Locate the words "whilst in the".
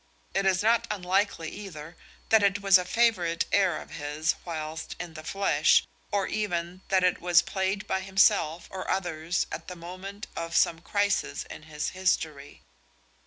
4.43-5.23